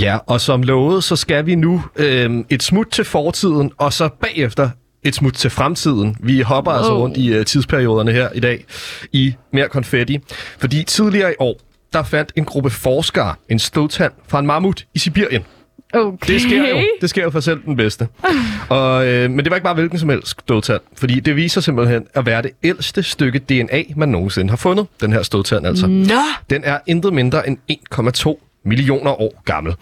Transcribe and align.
Ja, 0.00 0.18
og 0.26 0.40
som 0.40 0.62
lovet, 0.62 1.04
så 1.04 1.16
skal 1.16 1.46
vi 1.46 1.54
nu 1.54 1.82
øh, 1.96 2.44
et 2.50 2.62
smut 2.62 2.86
til 2.86 3.04
fortiden, 3.04 3.72
og 3.78 3.92
så 3.92 4.08
bagefter 4.20 4.70
et 5.02 5.14
smut 5.14 5.32
til 5.32 5.50
fremtiden. 5.50 6.16
Vi 6.20 6.40
hopper 6.40 6.70
oh. 6.70 6.76
altså 6.76 6.98
rundt 6.98 7.16
i 7.16 7.38
uh, 7.38 7.44
tidsperioderne 7.44 8.12
her 8.12 8.28
i 8.34 8.40
dag 8.40 8.64
i 9.12 9.34
mere 9.52 9.68
konfetti. 9.68 10.18
Fordi 10.58 10.82
tidligere 10.82 11.32
i 11.32 11.34
år, 11.38 11.60
der 11.92 12.02
fandt 12.02 12.32
en 12.36 12.44
gruppe 12.44 12.70
forskere 12.70 13.34
en 13.48 13.58
stødtand 13.58 14.12
fra 14.28 14.38
en 14.38 14.46
mammut 14.46 14.84
i 14.94 14.98
Sibirien. 14.98 15.44
Okay. 15.94 16.32
Det 16.32 16.42
sker 16.42 16.68
jo. 16.70 16.76
Det 17.00 17.10
sker 17.10 17.22
jo 17.22 17.30
for 17.30 17.40
selv 17.40 17.60
den 17.64 17.76
bedste. 17.76 18.08
Og, 18.68 19.06
øh, 19.06 19.30
men 19.30 19.38
det 19.38 19.50
var 19.50 19.56
ikke 19.56 19.64
bare 19.64 19.74
hvilken 19.74 19.98
som 19.98 20.08
helst 20.08 20.28
stødtand, 20.28 20.80
fordi 20.96 21.20
det 21.20 21.36
viser 21.36 21.60
simpelthen 21.60 22.06
at 22.14 22.26
være 22.26 22.42
det 22.42 22.50
ældste 22.62 23.02
stykke 23.02 23.38
DNA, 23.38 23.82
man 23.96 24.08
nogensinde 24.08 24.50
har 24.50 24.56
fundet. 24.56 24.86
Den 25.00 25.12
her 25.12 25.22
stødtand 25.22 25.66
altså. 25.66 25.86
Nå! 25.86 26.14
Den 26.50 26.64
er 26.64 26.78
intet 26.86 27.12
mindre 27.12 27.48
end 27.48 27.58
1,2 27.70 28.45
millioner 28.66 29.20
år 29.20 29.42
gammel. 29.44 29.74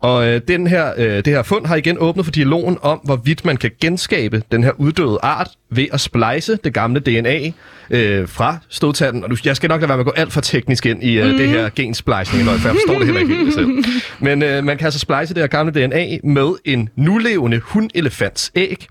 Og 0.00 0.28
øh, 0.28 0.40
den 0.48 0.66
her, 0.66 0.92
øh, 0.96 1.16
det 1.16 1.26
her 1.26 1.42
fund 1.42 1.66
har 1.66 1.76
igen 1.76 1.96
åbnet 1.98 2.24
for 2.24 2.32
dialogen 2.32 2.78
om, 2.82 2.98
hvorvidt 3.04 3.44
man 3.44 3.56
kan 3.56 3.70
genskabe 3.80 4.42
den 4.52 4.64
her 4.64 4.72
uddøde 4.78 5.18
art 5.22 5.48
ved 5.70 5.86
at 5.92 6.00
splice 6.00 6.56
det 6.64 6.74
gamle 6.74 7.00
DNA 7.00 7.52
øh, 7.90 8.28
fra 8.28 8.58
stodtanden. 8.68 9.24
Og 9.24 9.30
jeg 9.44 9.56
skal 9.56 9.68
nok 9.68 9.80
lade 9.80 9.88
være 9.88 9.96
med 9.96 10.06
at 10.06 10.14
gå 10.14 10.20
alt 10.20 10.32
for 10.32 10.40
teknisk 10.40 10.86
ind 10.86 11.02
i 11.02 11.18
øh, 11.18 11.30
mm. 11.30 11.36
det 11.38 11.48
her 11.48 11.70
gensplicing, 11.76 12.44
for 12.44 12.68
jeg 12.68 12.76
forstår 12.76 12.98
det 12.98 13.04
heller 13.04 13.20
ikke 13.20 13.34
helt 13.34 13.54
selv. 13.54 13.68
Men 14.26 14.42
øh, 14.42 14.64
man 14.64 14.78
kan 14.78 14.84
altså 14.84 15.00
splice 15.00 15.34
det 15.34 15.42
her 15.42 15.46
gamle 15.46 15.72
DNA 15.72 16.18
med 16.24 16.54
en 16.64 16.88
nulevende 16.96 17.58
hundelefants 17.58 18.52
æg 18.54 18.86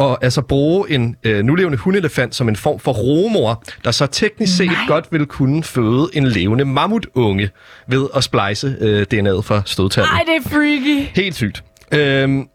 og 0.00 0.24
altså 0.24 0.42
bruge 0.42 0.90
en 0.90 1.16
øh, 1.24 1.44
nulevende 1.44 1.78
hundelefant 1.78 2.34
som 2.34 2.48
en 2.48 2.56
form 2.56 2.80
for 2.80 2.92
romor, 2.92 3.62
der 3.84 3.90
så 3.90 4.06
teknisk 4.06 4.56
set 4.56 4.66
Nej. 4.66 4.76
godt 4.88 5.04
vil 5.10 5.26
kunne 5.26 5.62
føde 5.62 6.08
en 6.12 6.26
levende 6.26 6.64
mammutunge 6.64 7.50
ved 7.86 8.06
at 8.16 8.24
splice 8.24 8.76
øh, 8.80 9.06
DNA'et 9.14 9.40
fra 9.42 9.62
stødtanden. 9.66 10.12
Ej, 10.12 10.22
det 10.26 10.46
er 10.46 10.48
freaky. 10.50 11.06
Helt 11.14 11.34
sygt. 11.34 11.64
Øhm, 11.94 12.48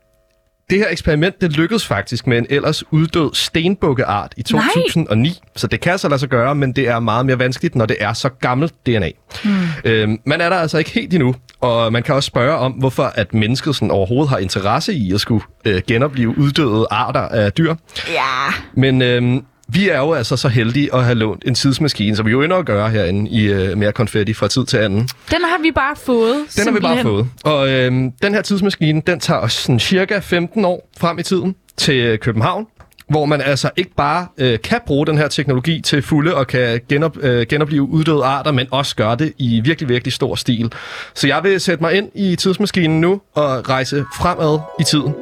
det 0.69 0.77
her 0.77 0.87
eksperiment, 0.89 1.41
det 1.41 1.51
lykkedes 1.51 1.87
faktisk 1.87 2.27
med 2.27 2.37
en 2.37 2.45
ellers 2.49 2.83
uddød 2.91 3.29
stenbukkeart 3.33 4.33
i 4.37 4.43
2009. 4.43 5.29
Nej. 5.29 5.37
Så 5.55 5.67
det 5.67 5.79
kan 5.79 5.97
så 5.97 6.09
lade 6.09 6.19
sig 6.19 6.29
gøre, 6.29 6.55
men 6.55 6.71
det 6.71 6.87
er 6.87 6.99
meget 6.99 7.25
mere 7.25 7.39
vanskeligt, 7.39 7.75
når 7.75 7.85
det 7.85 7.97
er 7.99 8.13
så 8.13 8.29
gammelt 8.29 8.73
DNA. 8.85 9.11
Mm. 9.43 9.51
Øhm, 9.85 10.19
man 10.25 10.41
er 10.41 10.49
der 10.49 10.55
altså 10.55 10.77
ikke 10.77 10.91
helt 10.91 11.13
endnu, 11.13 11.35
og 11.61 11.93
man 11.93 12.03
kan 12.03 12.15
også 12.15 12.27
spørge 12.27 12.57
om, 12.57 12.71
hvorfor 12.71 13.03
at 13.03 13.33
mennesket 13.33 13.75
sådan 13.75 13.91
overhovedet 13.91 14.29
har 14.29 14.37
interesse 14.37 14.93
i 14.93 15.13
at 15.13 15.21
skulle 15.21 15.43
øh, 15.65 15.81
genopleve 15.87 16.37
uddøde 16.37 16.87
arter 16.91 17.21
af 17.21 17.53
dyr. 17.53 17.75
Ja. 18.09 18.53
Men 18.73 19.01
øhm, 19.01 19.45
vi 19.67 19.89
er 19.89 19.99
jo 19.99 20.13
altså 20.13 20.37
så 20.37 20.47
heldige 20.47 20.95
at 20.95 21.03
have 21.03 21.15
lånt 21.15 21.43
en 21.45 21.55
tidsmaskine, 21.55 22.15
som 22.15 22.25
vi 22.25 22.31
jo 22.31 22.41
ender 22.41 22.57
at 22.57 22.65
gøre 22.65 22.89
herinde 22.89 23.31
i 23.31 23.43
øh, 23.45 23.77
Mere 23.77 23.91
Konfetti 23.91 24.33
fra 24.33 24.47
tid 24.47 24.65
til 24.65 24.77
anden. 24.77 25.09
Den 25.31 25.41
har 25.41 25.61
vi 25.61 25.71
bare 25.71 25.95
fået. 25.95 26.35
Den 26.55 26.67
har 26.67 26.73
vi 26.73 26.79
bare 26.79 27.01
fået. 27.01 27.27
Og 27.43 27.69
øhm, 27.69 28.11
den 28.11 28.33
her 28.33 28.41
tidsmaskine, 28.41 29.01
den 29.07 29.19
tager 29.19 29.39
os 29.39 29.53
sådan 29.53 29.79
cirka 29.79 30.19
15 30.19 30.65
år 30.65 30.89
frem 30.97 31.19
i 31.19 31.23
tiden 31.23 31.55
til 31.77 31.95
øh, 31.95 32.19
København, 32.19 32.67
hvor 33.09 33.25
man 33.25 33.41
altså 33.41 33.69
ikke 33.75 33.91
bare 33.97 34.27
øh, 34.37 34.59
kan 34.63 34.79
bruge 34.85 35.07
den 35.07 35.17
her 35.17 35.27
teknologi 35.27 35.81
til 35.81 36.01
fulde 36.01 36.35
og 36.35 36.47
kan 36.47 36.81
genop, 36.89 37.17
øh, 37.17 37.45
genopleve 37.49 37.83
uddøde 37.83 38.23
arter, 38.23 38.51
men 38.51 38.67
også 38.71 38.95
gøre 38.95 39.15
det 39.15 39.33
i 39.37 39.61
virkelig, 39.63 39.89
virkelig 39.89 40.13
stor 40.13 40.35
stil. 40.35 40.71
Så 41.13 41.27
jeg 41.27 41.43
vil 41.43 41.59
sætte 41.59 41.83
mig 41.83 41.93
ind 41.93 42.09
i 42.15 42.35
tidsmaskinen 42.35 43.01
nu 43.01 43.21
og 43.33 43.69
rejse 43.69 44.05
fremad 44.17 44.59
i 44.79 44.83
tiden. 44.83 45.13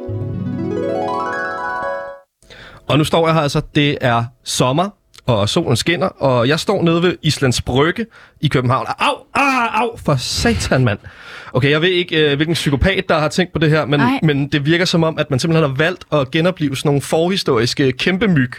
Og 2.88 2.98
nu 2.98 3.04
står 3.04 3.28
jeg 3.28 3.36
her 3.36 3.42
altså, 3.42 3.62
det 3.76 3.98
er 4.02 4.24
sommer, 4.44 4.90
og 5.26 5.50
solen 5.50 5.76
skinner, 5.76 6.08
og 6.08 6.48
jeg 6.48 6.60
står 6.60 6.82
nede 6.82 7.04
ved 7.04 7.16
Islands 7.22 7.62
Brygge 7.62 8.06
i 8.42 8.48
København. 8.48 8.86
Au, 9.00 9.14
au, 9.34 9.68
au, 9.74 9.98
for 10.06 10.16
satan, 10.16 10.84
mand. 10.84 11.00
Okay, 11.54 11.70
jeg 11.70 11.82
ved 11.82 11.90
ikke, 11.90 12.32
øh, 12.32 12.36
hvilken 12.36 12.54
psykopat, 12.54 13.10
der 13.10 13.20
har 13.20 13.28
tænkt 13.28 13.54
på 13.54 13.60
det 13.60 13.70
her, 13.70 13.86
men, 13.86 14.00
Ej. 14.00 14.20
men 14.24 14.48
det 14.48 14.66
virker 14.66 14.86
som 14.86 15.04
om, 15.04 15.18
at 15.18 15.30
man 15.30 15.40
simpelthen 15.40 15.70
har 15.70 15.76
valgt 15.78 16.06
at 16.12 16.32
genopleve 16.32 16.76
sådan 16.76 16.90
nogle 16.90 17.02
forhistoriske 17.02 17.92
kæmpe 17.92 18.28
myg, 18.28 18.52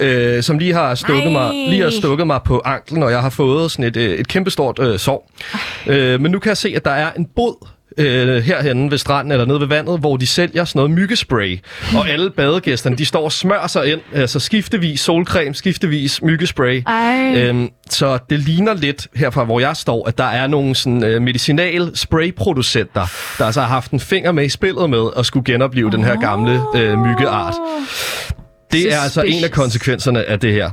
øh, 0.00 0.42
som 0.42 0.58
lige 0.58 0.72
har, 0.72 0.94
stukket 0.94 1.32
mig, 1.32 1.52
lige 1.52 1.82
har 1.82 1.90
stukket 1.90 2.26
mig 2.26 2.40
på 2.44 2.62
anklen, 2.64 3.02
og 3.02 3.10
jeg 3.10 3.22
har 3.22 3.30
fået 3.30 3.70
sådan 3.70 3.84
et, 3.84 3.96
øh, 3.96 4.18
et 4.18 4.28
kæmpestort 4.28 4.78
øh, 4.78 4.98
sår. 4.98 5.30
Øh, 5.86 6.20
men 6.20 6.32
nu 6.32 6.38
kan 6.38 6.48
jeg 6.48 6.56
se, 6.56 6.72
at 6.76 6.84
der 6.84 6.90
er 6.90 7.12
en 7.12 7.26
bod 7.36 7.66
øh, 7.98 8.42
herhenne 8.42 8.90
ved 8.90 8.98
stranden 8.98 9.32
eller 9.32 9.44
nede 9.44 9.60
ved 9.60 9.66
vandet, 9.66 10.00
hvor 10.00 10.16
de 10.16 10.26
sælger 10.26 10.64
sådan 10.64 10.78
noget 10.78 10.90
myggespray. 10.90 11.58
Og 11.96 12.08
alle 12.08 12.30
badegæsterne, 12.30 12.96
de 12.96 13.06
står 13.06 13.24
og 13.24 13.32
smører 13.32 13.66
sig 13.66 13.92
ind, 13.92 14.00
altså 14.12 14.40
skiftevis 14.40 15.00
solcreme, 15.00 15.54
skiftevis 15.54 16.22
myggespray. 16.22 16.82
Ej. 16.86 17.34
Øhm, 17.36 17.68
så 17.90 18.18
det 18.30 18.38
ligner 18.38 18.74
lidt 18.74 19.08
herfra, 19.14 19.44
hvor 19.44 19.60
jeg 19.60 19.76
står, 19.76 20.08
at 20.08 20.18
der 20.18 20.24
er 20.24 20.46
nogle 20.46 20.74
sådan, 20.74 21.04
øh, 21.04 21.22
medicinal 21.22 21.90
sprayproducenter, 21.94 23.06
der 23.38 23.44
altså 23.44 23.60
har 23.60 23.68
haft 23.68 23.90
en 23.90 24.00
finger 24.00 24.32
med 24.32 24.44
i 24.44 24.48
spillet 24.48 24.90
med 24.90 25.10
at 25.16 25.26
skulle 25.26 25.44
genopleve 25.44 25.90
den 25.90 26.04
her 26.04 26.20
gamle 26.20 26.60
øh, 26.76 26.98
myggeart. 26.98 27.54
Det 28.72 28.92
er 28.92 28.98
altså 28.98 29.22
en 29.22 29.44
af 29.44 29.50
konsekvenserne 29.50 30.24
af 30.24 30.40
det 30.40 30.52
her. 30.52 30.70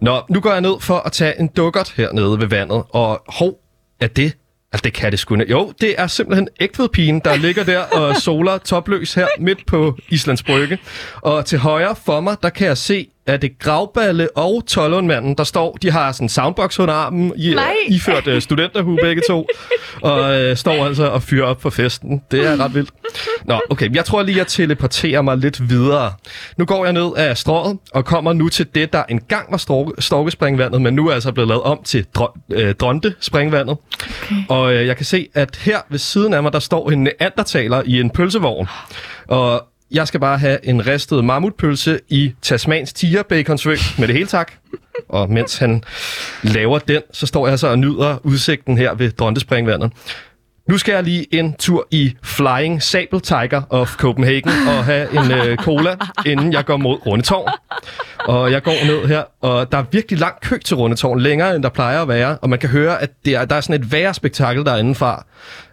Nå, 0.00 0.22
nu 0.30 0.40
går 0.40 0.52
jeg 0.52 0.60
ned 0.60 0.74
for 0.80 0.98
at 0.98 1.12
tage 1.12 1.40
en 1.40 1.48
dukkert 1.56 1.92
hernede 1.96 2.40
ved 2.40 2.46
vandet, 2.46 2.82
og 2.90 3.22
hov, 3.28 3.54
er 4.00 4.06
det 4.06 4.32
Altså, 4.76 4.84
det 4.84 4.92
kan 4.92 5.10
det 5.10 5.18
sgu. 5.18 5.36
Jo, 5.36 5.72
det 5.80 5.94
er 5.98 6.06
simpelthen 6.06 6.48
ægtvedpigen, 6.60 7.20
der 7.20 7.36
ligger 7.36 7.64
der 7.64 7.78
og 7.78 8.16
soler 8.16 8.58
topløs 8.58 9.14
her 9.14 9.26
midt 9.38 9.66
på 9.66 9.98
Islands 10.08 10.42
Brygge. 10.42 10.78
Og 11.16 11.44
til 11.44 11.58
højre 11.58 11.96
for 12.06 12.20
mig, 12.20 12.36
der 12.42 12.48
kan 12.48 12.66
jeg 12.66 12.78
se, 12.78 13.08
at 13.26 13.42
det 13.42 13.50
er 13.50 13.54
Gravballe 13.58 14.36
og 14.36 14.62
Tollundmanden, 14.66 15.34
der 15.34 15.44
står. 15.44 15.76
De 15.82 15.90
har 15.90 16.12
sådan 16.12 16.24
en 16.24 16.28
soundbox 16.28 16.78
under 16.78 16.94
armen, 16.94 17.32
i, 17.36 17.54
Nej. 17.54 17.74
iført 17.88 18.26
uh, 18.26 18.38
studenterhue 18.38 18.98
begge 19.02 19.22
to, 19.28 19.46
og 20.02 20.20
uh, 20.20 20.56
står 20.56 20.86
altså 20.86 21.04
og 21.06 21.22
fyrer 21.22 21.46
op 21.46 21.62
for 21.62 21.70
festen. 21.70 22.22
Det 22.30 22.46
er 22.46 22.64
ret 22.64 22.74
vildt. 22.74 22.90
Nå, 23.44 23.60
okay, 23.70 23.94
jeg 23.94 24.04
tror 24.04 24.22
lige, 24.22 24.38
jeg 24.38 24.46
teleporterer 24.46 25.22
mig 25.22 25.36
lidt 25.38 25.70
videre. 25.70 26.12
Nu 26.56 26.64
går 26.64 26.84
jeg 26.84 26.92
ned 26.92 27.10
af 27.16 27.38
strået 27.38 27.78
og 27.92 28.04
kommer 28.04 28.32
nu 28.32 28.48
til 28.48 28.66
det, 28.74 28.92
der 28.92 29.02
engang 29.08 29.50
var 29.50 29.56
storke, 29.56 30.02
storkespringvandet, 30.02 30.82
men 30.82 30.94
nu 30.94 31.08
er 31.08 31.14
altså 31.14 31.32
blevet 31.32 31.48
lavet 31.48 31.62
om 31.62 31.80
til 31.84 32.06
dro, 32.14 32.26
øh, 32.52 32.74
Dronte-springvandet. 32.74 33.76
Okay. 34.22 34.34
Og 34.48 34.74
øh, 34.74 34.86
jeg 34.86 34.96
kan 34.96 35.06
se, 35.06 35.28
at 35.34 35.56
her 35.56 35.78
ved 35.90 35.98
siden 35.98 36.34
af 36.34 36.42
mig, 36.42 36.52
der 36.52 36.58
står 36.58 36.90
en 36.90 37.02
neandertaler 37.02 37.82
i 37.86 38.00
en 38.00 38.10
pølsevogn. 38.10 38.68
Og 39.28 39.66
jeg 39.90 40.08
skal 40.08 40.20
bare 40.20 40.38
have 40.38 40.66
en 40.66 40.86
ristet 40.86 41.24
mammutpølse 41.24 42.00
i 42.08 42.34
Tasmans 42.42 42.92
tiger 42.92 43.22
baconsvøg 43.22 43.78
med 43.98 44.08
det 44.08 44.14
hele 44.14 44.26
tak. 44.26 44.52
Og 45.08 45.30
mens 45.30 45.58
han 45.58 45.82
laver 46.42 46.78
den, 46.78 47.02
så 47.12 47.26
står 47.26 47.48
jeg 47.48 47.58
så 47.58 47.68
og 47.68 47.78
nyder 47.78 48.26
udsigten 48.26 48.78
her 48.78 48.94
ved 48.94 49.10
Drontespringvandet. 49.10 49.92
Nu 50.68 50.78
skal 50.78 50.92
jeg 50.92 51.02
lige 51.02 51.34
en 51.34 51.54
tur 51.58 51.86
i 51.90 52.16
Flying 52.22 52.82
Sable 52.82 53.20
Tiger 53.20 53.62
of 53.70 53.96
Copenhagen 53.96 54.50
og 54.68 54.84
have 54.84 55.24
en 55.24 55.32
øh, 55.32 55.56
cola, 55.56 55.96
inden 56.26 56.52
jeg 56.52 56.64
går 56.64 56.76
mod 56.76 57.06
Rundetårn. 57.06 57.52
Og 58.18 58.52
jeg 58.52 58.62
går 58.62 58.86
ned 58.86 59.06
her, 59.06 59.22
og 59.40 59.72
der 59.72 59.78
er 59.78 59.84
virkelig 59.92 60.18
lang 60.20 60.34
kø 60.42 60.58
til 60.64 60.76
Rundetårn, 60.76 61.20
længere 61.20 61.54
end 61.54 61.62
der 61.62 61.68
plejer 61.68 62.02
at 62.02 62.08
være. 62.08 62.38
Og 62.38 62.50
man 62.50 62.58
kan 62.58 62.68
høre, 62.68 63.02
at 63.02 63.10
det 63.24 63.34
er, 63.34 63.44
der 63.44 63.56
er 63.56 63.60
sådan 63.60 63.80
et 63.82 63.92
værre 63.92 64.14
spektakel 64.14 64.64
derindefra. 64.64 65.26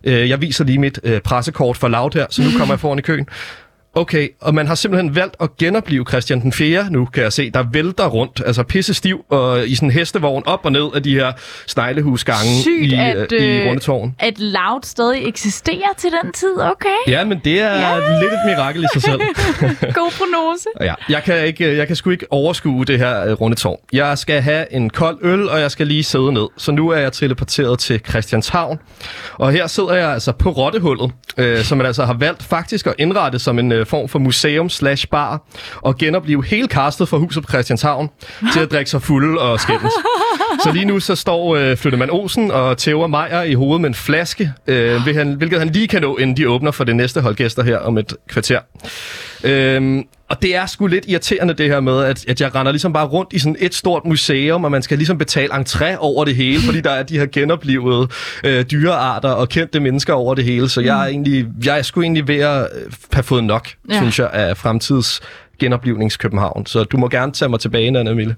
Øh, 0.04 0.30
jeg 0.30 0.42
viser 0.42 0.64
lige 0.64 0.80
mit 0.80 1.00
øh, 1.04 1.22
pressekort 1.22 1.78
for 1.78 1.88
laut 1.88 2.14
her, 2.14 2.26
så 2.30 2.42
nu 2.42 2.50
kommer 2.58 2.74
jeg 2.74 2.80
foran 2.80 3.00
i 3.00 3.02
køen. 3.02 3.28
Okay, 3.96 4.28
og 4.42 4.56
man 4.56 4.68
har 4.68 4.76
simpelthen 4.76 5.16
valgt 5.16 5.36
at 5.42 5.58
genopleve 5.58 6.06
Christian 6.10 6.42
den 6.42 6.52
4. 6.54 6.88
nu, 6.92 7.06
kan 7.06 7.24
jeg 7.24 7.34
se, 7.34 7.52
der 7.52 7.64
vælter 7.72 8.08
rundt, 8.08 8.42
altså 8.46 8.64
pisse 8.64 8.94
stiv 8.94 9.26
og 9.30 9.68
i 9.68 9.76
sådan 9.76 9.90
en 9.90 9.94
hestevogn 9.94 10.44
op 10.46 10.60
og 10.66 10.72
ned 10.72 10.90
af 10.96 11.04
de 11.04 11.14
her 11.14 11.32
sneglehusgange 11.68 12.62
Sygt, 12.62 12.92
i, 12.92 12.94
at, 12.96 13.32
øh, 13.32 13.42
i 13.42 13.46
øh, 13.62 13.68
Rundetårn. 13.68 14.16
At 14.20 14.40
Loud 14.40 14.80
stadig 14.84 15.28
eksisterer 15.28 15.94
til 15.98 16.10
den 16.24 16.32
tid, 16.32 16.62
okay? 16.62 16.88
Ja, 17.08 17.24
men 17.26 17.42
det 17.44 17.62
er 17.62 17.74
Ja. 17.74 17.90
ja. 17.96 18.00
lidt 18.22 18.34
et 18.34 18.40
mirakel 18.46 18.84
i 18.84 18.88
sig 18.94 19.02
selv. 19.02 19.20
God 20.00 20.12
prognose. 20.18 20.66
ja, 20.82 20.94
jeg 21.10 21.24
kan, 21.24 21.46
ikke, 21.46 21.78
jeg 21.78 21.88
kan 21.88 21.96
sgu 21.96 22.10
ikke 22.10 22.26
overskue 22.30 22.86
det 22.86 23.00
her 23.00 23.26
uh, 23.32 23.42
rundetårn. 23.42 23.78
Jeg 23.94 24.18
skal 24.18 24.42
have 24.42 24.74
en 24.74 24.90
kold 24.90 25.18
øl, 25.22 25.50
og 25.50 25.60
jeg 25.60 25.72
skal 25.72 25.88
lige 25.88 26.04
sidde 26.04 26.34
ned. 26.34 26.48
Så 26.58 26.72
nu 26.72 26.90
er 26.90 26.98
jeg 26.98 27.14
teleporteret 27.14 27.80
til 27.80 28.00
Christianshavn. 28.10 28.80
Og 29.34 29.52
her 29.52 29.68
sidder 29.68 29.94
jeg 29.94 30.10
altså 30.10 30.32
på 30.32 30.50
Rottehullet, 30.50 31.12
øh, 31.38 31.64
som 31.64 31.78
man 31.78 31.88
altså 31.88 32.06
har 32.06 32.14
valgt 32.14 32.44
faktisk 32.44 32.88
at 32.88 32.94
indrette 33.00 33.40
som 33.40 33.60
en 33.60 33.72
øh, 33.72 33.83
Øh, 33.84 33.88
form 33.88 34.10
for 34.10 34.20
museum 34.20 34.70
slash 34.70 35.08
bar, 35.08 35.42
og 35.76 35.98
genopleve 35.98 36.46
hele 36.46 36.68
castet 36.68 37.10
fra 37.10 37.18
huset 37.18 37.44
på 37.44 37.50
Christianshavn 37.50 38.10
til 38.54 38.60
at 38.60 38.72
drikke 38.72 38.92
sig 38.92 39.02
fulde 39.02 39.40
og 39.40 39.60
skændes. 39.60 39.94
Så 40.64 40.72
lige 40.72 40.86
nu 40.86 41.00
så 41.00 41.16
står 41.16 41.56
øh, 41.56 41.78
Flyttemand 41.78 42.12
Olsen 42.12 42.52
og 42.52 42.78
tæver 42.78 43.08
Meier 43.08 43.42
i 43.42 43.54
hovedet 43.54 43.82
med 43.82 43.90
en 43.90 43.94
flaske, 43.96 44.52
øh, 44.68 45.02
hvilket, 45.04 45.16
han, 45.16 45.34
hvilket 45.34 45.60
han 45.60 45.70
lige 45.70 45.88
kan 45.88 46.02
nå, 46.02 46.18
inden 46.18 46.38
de 46.38 46.50
åbner 46.50 46.72
for 46.72 46.84
det 46.84 46.96
næste 46.96 47.22
holdgæster 47.22 47.64
her 47.64 47.78
om 47.78 47.98
et 47.98 48.14
kvarter. 48.30 48.60
Øh, 49.44 50.04
og 50.34 50.42
det 50.42 50.56
er 50.56 50.66
sgu 50.66 50.88
lidt 50.88 51.06
irriterende 51.08 51.54
det 51.54 51.70
her 51.70 51.80
med, 51.80 52.04
at, 52.04 52.26
at 52.28 52.42
jeg 52.42 52.56
render 52.56 52.72
ligesom 52.72 52.94
bare 52.94 53.06
rundt 53.08 53.34
i 53.34 53.40
sådan 53.40 53.56
et 53.60 53.74
stort 53.76 54.06
museum, 54.06 54.64
og 54.64 54.72
man 54.72 54.82
skal 54.82 54.98
ligesom 54.98 55.18
betale 55.18 55.54
entré 55.54 55.96
over 55.98 56.26
det 56.26 56.36
hele, 56.36 56.62
fordi 56.62 56.82
der 56.82 56.90
er 56.92 57.04
de 57.04 57.20
her 57.20 57.26
genoplevede 57.26 58.08
øh, 58.44 58.66
dyrearter 58.72 59.30
og 59.30 59.50
kendte 59.50 59.80
mennesker 59.80 60.14
over 60.14 60.36
det 60.36 60.44
hele. 60.46 60.70
Så 60.70 60.82
jeg 60.82 61.02
er 61.04 61.08
egentlig, 61.08 61.46
jeg 61.66 61.78
er 61.78 61.82
sgu 61.82 62.02
egentlig 62.02 62.28
ved 62.28 62.40
at 62.40 62.62
øh, 62.86 62.92
have 63.14 63.24
fået 63.24 63.44
nok, 63.44 63.68
Ja. 63.90 63.96
synes 63.98 64.20
jeg, 64.20 64.30
af 64.34 64.58
fremtids 64.58 65.22
genoplivningskøbenhavn. 65.60 66.66
Så 66.66 66.84
du 66.84 66.98
må 66.98 67.08
gerne 67.10 67.32
tage 67.32 67.50
mig 67.50 67.60
tilbage, 67.60 67.88
Anna 67.88 68.14
Mille. 68.14 68.36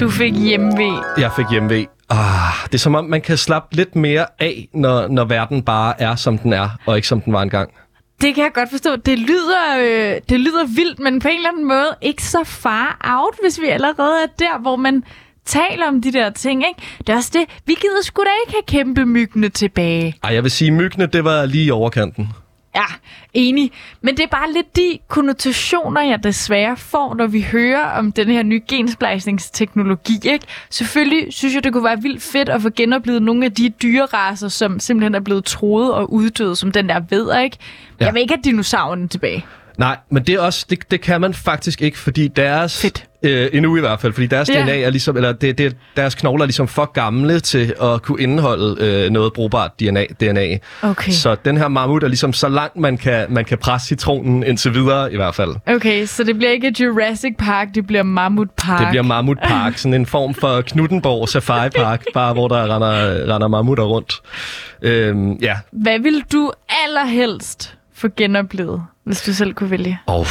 Du 0.00 0.10
fik 0.10 0.34
hjemve. 0.34 1.02
Jeg 1.18 1.30
fik 1.36 1.46
hjemve. 1.50 1.86
Ah, 2.10 2.18
det 2.66 2.74
er 2.74 2.78
som 2.78 2.94
om, 2.94 3.04
man 3.04 3.20
kan 3.20 3.36
slappe 3.36 3.76
lidt 3.76 3.96
mere 3.96 4.26
af, 4.40 4.68
når, 4.74 5.08
når 5.08 5.24
verden 5.24 5.62
bare 5.62 6.00
er, 6.02 6.14
som 6.16 6.38
den 6.38 6.52
er, 6.52 6.68
og 6.86 6.96
ikke 6.96 7.08
som 7.08 7.20
den 7.20 7.32
var 7.32 7.42
engang. 7.42 7.70
Det 8.22 8.34
kan 8.34 8.44
jeg 8.44 8.52
godt 8.54 8.70
forstå. 8.70 8.96
Det 8.96 9.18
lyder, 9.18 9.78
øh, 9.78 10.20
det 10.28 10.40
lyder 10.40 10.64
vildt, 10.76 10.98
men 10.98 11.20
på 11.20 11.28
en 11.28 11.36
eller 11.36 11.48
anden 11.48 11.68
måde 11.68 11.96
ikke 12.02 12.22
så 12.22 12.44
far 12.44 12.98
out, 13.04 13.34
hvis 13.42 13.60
vi 13.60 13.66
allerede 13.66 14.22
er 14.22 14.26
der, 14.38 14.60
hvor 14.60 14.76
man 14.76 15.04
taler 15.44 15.88
om 15.88 16.02
de 16.02 16.12
der 16.12 16.30
ting, 16.30 16.64
ikke? 16.68 16.82
Det 16.98 17.08
er 17.08 17.16
også 17.16 17.30
det. 17.32 17.44
Vi 17.66 17.74
gider 17.74 18.02
sgu 18.02 18.22
da 18.22 18.28
ikke 18.46 18.52
have 18.52 18.84
kæmpe 18.84 19.06
myggene 19.06 19.48
tilbage. 19.48 20.14
Ej, 20.24 20.34
jeg 20.34 20.42
vil 20.42 20.50
sige, 20.50 20.70
myggene, 20.70 21.06
det 21.06 21.24
var 21.24 21.46
lige 21.46 21.64
i 21.64 21.70
overkanten. 21.70 22.28
Ja, 22.74 22.84
enig. 23.34 23.72
Men 24.00 24.16
det 24.16 24.22
er 24.22 24.28
bare 24.28 24.52
lidt 24.52 24.76
de 24.76 24.98
konnotationer, 25.08 26.02
jeg 26.02 26.24
desværre 26.24 26.76
får, 26.76 27.14
når 27.14 27.26
vi 27.26 27.42
hører 27.42 27.84
om 27.84 28.12
den 28.12 28.28
her 28.28 28.42
nye 28.42 28.60
gensplejsningsteknologi. 28.68 30.20
Ikke? 30.24 30.46
Selvfølgelig 30.70 31.32
synes 31.32 31.54
jeg, 31.54 31.64
det 31.64 31.72
kunne 31.72 31.84
være 31.84 32.02
vildt 32.02 32.22
fedt 32.22 32.48
at 32.48 32.62
få 32.62 32.70
genoplevet 32.70 33.22
nogle 33.22 33.44
af 33.44 33.52
de 33.52 33.68
dyreraser, 33.68 34.48
som 34.48 34.80
simpelthen 34.80 35.14
er 35.14 35.20
blevet 35.20 35.44
troet 35.44 35.92
og 35.94 36.12
uddøde, 36.12 36.56
som 36.56 36.72
den 36.72 36.88
der 36.88 37.00
ved, 37.10 37.42
ikke? 37.44 37.56
Ja. 38.00 38.04
Jeg 38.04 38.14
vil 38.14 38.20
ikke 38.20 38.34
have 38.34 38.42
dinosaurerne 38.44 39.08
tilbage. 39.08 39.46
Nej, 39.78 39.96
men 40.10 40.24
det 40.24 40.34
er 40.34 40.40
også 40.40 40.66
det, 40.70 40.90
det 40.90 41.00
kan 41.00 41.20
man 41.20 41.34
faktisk 41.34 41.82
ikke, 41.82 41.98
fordi 41.98 42.28
deres 42.28 42.80
Fedt. 42.80 43.06
Øh, 43.24 43.48
endnu 43.52 43.76
i 43.76 43.80
hvert 43.80 44.00
fald, 44.00 44.12
fordi 44.12 44.26
deres 44.26 44.48
Ja. 44.48 44.62
DNA 44.62 44.80
er 44.80 44.90
ligesom 44.90 45.16
eller 45.16 45.32
det, 45.32 45.58
det, 45.58 45.76
deres 45.96 46.14
knogler 46.14 46.42
er 46.42 46.46
ligesom 46.46 46.68
for 46.68 46.92
gamle 46.92 47.40
til 47.40 47.74
at 47.82 48.02
kunne 48.02 48.22
indeholde 48.22 48.84
øh, 48.84 49.10
noget 49.10 49.32
brugbart 49.32 49.70
DNA. 49.80 50.04
DNA. 50.20 50.58
Okay. 50.82 51.12
Så 51.12 51.36
den 51.44 51.56
her 51.56 51.68
mammut 51.68 52.02
er 52.04 52.08
ligesom 52.08 52.32
så 52.32 52.48
langt 52.48 52.76
man 52.76 52.98
kan 52.98 53.26
man 53.28 53.44
kan 53.44 53.58
presse 53.58 53.86
citronen 53.88 54.42
indtil 54.42 54.74
videre 54.74 55.12
i 55.12 55.16
hvert 55.16 55.34
fald. 55.34 55.50
Okay, 55.66 56.06
så 56.06 56.24
det 56.24 56.36
bliver 56.36 56.50
ikke 56.50 56.74
Jurassic 56.80 57.34
Park, 57.38 57.68
det 57.74 57.86
bliver 57.86 58.02
Mammut 58.02 58.50
Park. 58.50 58.80
Det 58.80 58.88
bliver 58.88 59.02
Mammut 59.02 59.38
Park, 59.44 59.78
sådan 59.78 59.94
en 59.94 60.06
form 60.06 60.34
for 60.34 60.60
Knuttenborg 60.60 61.28
Safari 61.28 61.68
Park, 61.70 62.04
bare 62.14 62.32
hvor 62.32 62.48
der 62.48 62.74
render, 62.74 63.34
render 63.34 63.48
mammutter 63.48 63.84
rundt. 63.84 64.12
Øhm, 64.82 65.32
ja, 65.32 65.56
Hvad 65.72 65.98
vil 65.98 66.24
du 66.32 66.52
allerhelst 66.86 67.74
få 67.94 68.08
genoplevet, 68.16 68.82
hvis 69.04 69.22
du 69.22 69.32
selv 69.34 69.54
kunne 69.54 69.70
vælge? 69.70 69.98
Oh, 70.06 70.26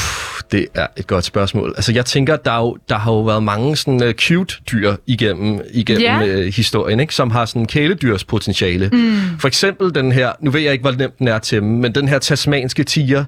det 0.51 0.67
er 0.75 0.87
et 0.97 1.07
godt 1.07 1.25
spørgsmål. 1.25 1.73
Altså, 1.77 1.91
jeg 1.93 2.05
tænker, 2.05 2.35
der, 2.35 2.51
er 2.51 2.59
jo, 2.59 2.77
der 2.89 2.97
har 2.97 3.11
jo 3.11 3.21
været 3.21 3.43
mange 3.43 3.75
sådan 3.77 4.03
uh, 4.03 4.11
cute 4.11 4.55
dyr 4.71 4.95
igennem, 5.07 5.61
igennem 5.73 6.03
yeah. 6.03 6.39
uh, 6.39 6.43
historien, 6.45 6.99
ikke? 6.99 7.15
som 7.15 7.31
har 7.31 7.45
sådan 7.45 7.65
kæledyrspotentiale. 7.65 8.89
Mm. 8.93 9.19
For 9.39 9.47
eksempel 9.47 9.95
den 9.95 10.11
her, 10.11 10.31
nu 10.39 10.51
ved 10.51 10.61
jeg 10.61 10.71
ikke, 10.71 10.81
hvor 10.81 10.91
nemt 10.91 11.19
den 11.19 11.27
er 11.27 11.39
til 11.39 11.63
men 11.63 11.95
den 11.95 12.07
her 12.07 12.19
tasmanske 12.19 12.83
tiger, 12.83 13.23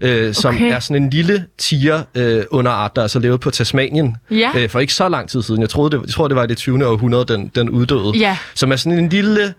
øh, 0.00 0.34
som 0.34 0.54
Okay. 0.54 0.72
er 0.72 0.80
sådan 0.80 1.02
en 1.02 1.10
lille 1.10 1.46
tiger 1.58 2.02
øh, 2.14 2.44
underart, 2.50 2.96
der 2.96 3.02
altså 3.02 3.18
levede 3.18 3.38
på 3.38 3.50
Tasmanien 3.50 4.16
Ja. 4.30 4.50
øh, 4.56 4.68
for 4.70 4.80
ikke 4.80 4.94
så 4.94 5.08
lang 5.08 5.28
tid 5.28 5.42
siden. 5.42 5.60
Jeg, 5.60 5.68
troede, 5.68 5.96
det, 5.96 6.02
jeg 6.06 6.12
tror, 6.14 6.28
det 6.28 6.36
var 6.36 6.44
i 6.44 6.46
det 6.46 6.56
20. 6.56 6.86
århundrede, 6.86 7.24
den, 7.24 7.50
den 7.54 7.70
uddøde. 7.70 8.12
Ja. 8.18 8.36
Som 8.54 8.72
er 8.72 8.76
sådan 8.76 8.98
en 8.98 9.08
lille 9.08 9.54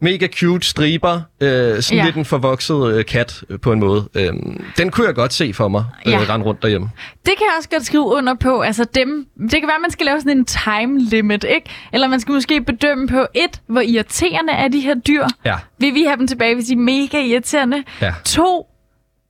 mega 0.00 0.26
cute 0.26 0.66
striber, 0.68 1.20
øh, 1.40 1.82
sådan 1.82 1.98
Ja. 1.98 2.04
lidt 2.04 2.16
en 2.16 2.24
forvokset 2.24 2.94
øh, 2.94 3.04
kat 3.04 3.42
øh, 3.50 3.60
på 3.60 3.72
en 3.72 3.80
måde. 3.80 4.08
Øh, 4.14 4.32
den 4.78 4.90
kunne 4.90 5.06
jeg 5.06 5.14
godt 5.14 5.32
se 5.32 5.52
for 5.54 5.68
mig, 5.68 5.84
øh, 6.06 6.12
Ja. 6.12 6.18
rende 6.28 6.46
rundt 6.46 6.62
derhjemme. 6.62 6.90
Det 7.26 7.32
kan 7.38 7.40
jeg 7.46 7.54
også 7.58 7.68
godt 7.68 7.86
skrive 7.86 8.06
under 8.06 8.34
på. 8.34 8.60
Altså 8.60 8.84
dem, 8.94 9.26
det 9.42 9.50
kan 9.50 9.62
være, 9.62 9.74
at 9.74 9.80
man 9.82 9.90
skal 9.90 10.06
lave 10.06 10.20
sådan 10.20 10.38
en 10.38 10.44
time 10.44 11.00
limit, 11.00 11.44
ikke? 11.44 11.70
Eller 11.92 12.08
man 12.08 12.20
skal 12.20 12.32
måske 12.32 12.60
bedømme 12.64 13.08
på 13.08 13.26
et, 13.34 13.60
hvor 13.66 13.80
irriterende 13.80 14.52
er 14.52 14.68
de 14.68 14.80
her 14.80 14.94
dyr. 14.94 15.26
Ja. 15.44 15.54
Vil 15.78 15.94
vi 15.94 16.02
have 16.02 16.16
dem 16.16 16.26
tilbage, 16.26 16.54
hvis 16.54 16.66
de 16.66 16.72
er 16.72 16.76
mega 16.76 17.20
irriterende? 17.22 17.84
Ja. 18.00 18.14
To, 18.24 18.66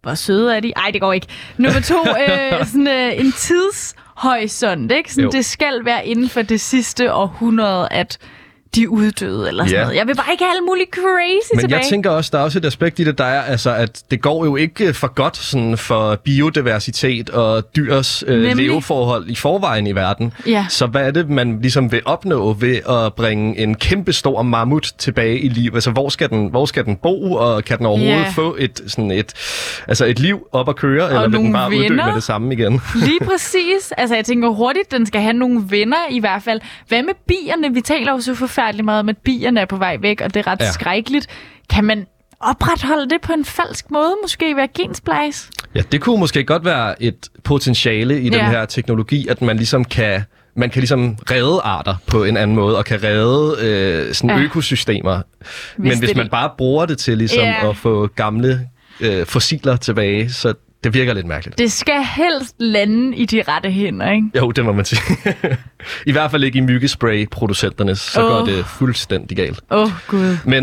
hvor 0.03 0.15
søde 0.15 0.57
er 0.57 0.61
de? 0.61 0.73
Ej, 0.77 0.91
det 0.91 1.01
går 1.01 1.13
ikke. 1.13 1.27
Nummer 1.57 1.81
to, 1.81 1.95
øh, 2.29 2.67
sådan 2.67 2.89
øh, 2.89 3.13
en 3.21 3.33
tidshorisont, 3.33 4.93
ikke? 4.93 5.11
Sådan, 5.13 5.25
Jo. 5.25 5.31
det 5.31 5.45
skal 5.45 5.81
være 5.85 6.07
inden 6.07 6.29
for 6.29 6.43
det 6.43 6.61
sidste 6.61 7.13
århundrede, 7.15 7.89
at 7.91 8.19
de 8.75 8.83
er 8.83 8.87
uddøde 8.89 9.49
eller 9.49 9.65
sådan 9.65 9.79
Ja. 9.79 9.83
noget. 9.85 9.97
Jeg 9.97 10.07
vil 10.07 10.15
bare 10.17 10.33
ikke 10.33 10.45
have 10.45 10.51
alle 10.51 10.65
mulige 10.67 10.87
crazy 10.95 11.49
Men 11.55 11.61
tilbage. 11.61 11.79
jeg 11.81 11.87
tænker 11.91 12.11
også, 12.11 12.31
der 12.33 12.39
er 12.39 12.43
også 12.43 12.59
et 12.59 12.65
aspekt 12.65 12.99
i 12.99 13.05
det, 13.05 13.19
der 13.19 13.25
er, 13.25 13.43
altså, 13.43 13.75
at 13.75 14.03
det 14.11 14.21
går 14.23 14.45
jo 14.45 14.57
ikke 14.57 14.95
for 14.95 15.15
godt 15.15 15.37
sådan, 15.37 15.79
for 15.79 16.15
biodiversitet 16.25 17.31
og 17.31 17.77
dyrs 17.77 18.25
øh, 18.27 18.43
Nemlig. 18.43 18.57
leveforhold 18.67 19.29
i 19.29 19.35
forvejen 19.35 19.87
i 19.87 19.95
verden. 19.95 20.33
Ja. 20.47 20.67
Så 20.69 20.87
hvad 20.87 21.07
er 21.07 21.11
det, 21.11 21.29
man 21.31 21.59
ligesom 21.61 21.93
vil 21.93 22.01
opnå 22.05 22.53
ved 22.53 22.77
at 22.89 23.15
bringe 23.15 23.59
en 23.59 23.75
kæmpe 23.75 24.13
stor 24.13 24.43
mammut 24.43 24.93
tilbage 24.99 25.39
i 25.39 25.49
liv? 25.49 25.71
Altså, 25.75 25.91
hvor 25.91 26.09
skal 26.09 26.29
den, 26.31 26.51
hvor 26.51 26.67
skal 26.67 26.85
den 26.85 26.97
bo, 26.97 27.33
og 27.33 27.65
kan 27.65 27.79
den 27.79 27.87
overhovedet 27.87 28.17
Ja. 28.21 28.29
få 28.35 28.57
et, 28.59 28.81
sådan 28.87 29.11
et, 29.11 29.33
altså 29.89 30.05
et 30.05 30.19
liv 30.19 30.47
op 30.53 30.69
at 30.69 30.77
køre, 30.77 31.09
eller 31.09 31.29
vil 31.29 31.39
den 31.41 31.53
bare 31.53 31.69
uddø 31.69 31.83
venner. 31.83 32.07
med 32.07 32.15
det 32.15 32.23
samme 32.23 32.53
igen? 32.55 32.73
Lige 32.95 33.21
præcis. 33.25 33.93
Altså, 33.97 34.15
jeg 34.15 34.25
tænker 34.25 34.49
hurtigt, 34.49 34.91
den 34.91 35.07
skal 35.07 35.21
have 35.21 35.33
nogle 35.33 35.63
venner 35.69 35.97
i 36.11 36.21
hvert 36.21 36.43
fald. 36.43 36.61
Hvad 36.89 37.03
med 37.03 37.15
bierne? 37.29 37.75
Vi 37.75 37.81
taler 37.81 38.13
jo 38.13 38.21
så 38.21 38.35
forfærdeligt 38.61 38.85
meget 38.85 39.01
om, 39.01 39.09
at 39.09 39.17
bierne 39.19 39.61
er 39.61 39.65
på 39.65 39.77
vej 39.77 39.97
væk, 40.01 40.21
og 40.21 40.35
det 40.35 40.41
er 40.41 40.47
ret 40.47 40.61
ja. 40.61 40.71
Skrækkeligt. 40.73 41.27
Kan 41.71 41.85
man 41.85 42.07
opretholde 42.41 43.11
det 43.11 43.21
på 43.23 43.33
en 43.33 43.45
falsk 43.45 43.91
måde? 43.91 44.15
Måske 44.23 44.57
ved 44.57 44.63
at 44.63 44.73
gensplice? 44.73 45.49
Ja, 45.75 45.81
det 45.93 46.01
kunne 46.01 46.19
måske 46.21 46.45
godt 46.45 46.65
være 46.65 47.03
et 47.03 47.29
potentiale 47.45 48.21
i 48.21 48.25
den 48.25 48.33
Ja. 48.33 48.51
her 48.51 48.65
teknologi, 48.65 49.29
at 49.29 49.43
man 49.43 49.57
ligesom 49.57 49.85
kan 49.85 50.23
man 50.55 50.71
kan 50.71 50.81
ligesom 50.81 51.17
redde 51.31 51.61
arter 51.65 51.95
på 52.07 52.25
en 52.25 52.37
anden 52.37 52.57
måde, 52.57 52.79
og 52.79 52.85
kan 52.85 53.03
redde 53.05 53.57
øh, 53.61 54.15
sådan 54.15 54.39
Ja. 54.39 54.45
økosystemer. 54.45 55.21
Men 55.77 55.91
det 55.91 55.99
hvis 55.99 56.17
man 56.17 56.25
det. 56.25 56.31
bare 56.31 56.51
bruger 56.59 56.87
det 56.87 56.99
til 56.99 57.19
ligesom 57.19 57.43
Ja. 57.43 57.71
at 57.71 57.77
få 57.77 58.07
gamle 58.07 58.69
øh, 59.01 59.27
fossiler 59.27 59.77
tilbage, 59.77 60.31
så 60.33 60.55
det 60.85 60.95
virker 60.95 61.15
lidt 61.15 61.27
mærkeligt. 61.27 61.59
Det 61.59 61.73
skal 61.73 62.05
helst 62.05 62.55
lande 62.59 63.17
i 63.17 63.25
de 63.25 63.43
rette 63.49 63.71
hænder, 63.71 64.11
ikke? 64.11 64.31
Jo, 64.37 64.51
det 64.51 64.65
må 64.65 64.73
man 64.73 64.85
sige. 64.85 65.01
I 66.07 66.13
hvert 66.13 66.31
fald 66.31 66.45
ikke 66.45 66.59
i 66.59 66.61
myggespray-producenternes, 66.61 68.01
så 68.01 68.23
Åh. 68.23 68.31
går 68.31 68.45
det 68.45 68.67
fuldstændig 68.67 69.37
galt. 69.37 69.61
Åh, 69.71 69.83
oh, 69.83 69.91
Gud. 70.09 70.37
Men 70.45 70.55